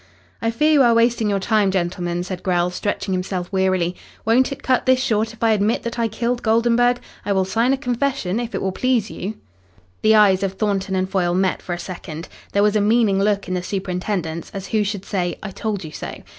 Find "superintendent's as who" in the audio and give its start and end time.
13.61-14.83